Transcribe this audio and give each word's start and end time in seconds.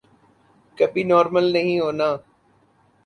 کبھی 0.77 1.03
نارمل 1.03 1.45
نہیں 1.53 1.79
ہونا۔ 1.79 2.09